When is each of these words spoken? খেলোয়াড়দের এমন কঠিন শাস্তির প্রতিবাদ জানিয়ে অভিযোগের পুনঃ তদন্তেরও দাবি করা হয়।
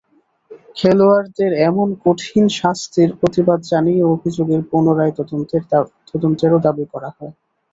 খেলোয়াড়দের 0.77 1.51
এমন 1.69 1.87
কঠিন 2.03 2.45
শাস্তির 2.59 3.09
প্রতিবাদ 3.19 3.59
জানিয়ে 3.71 4.01
অভিযোগের 4.13 4.61
পুনঃ 4.69 4.87
তদন্তেরও 6.09 6.59
দাবি 6.65 6.85
করা 6.93 7.09
হয়। 7.17 7.33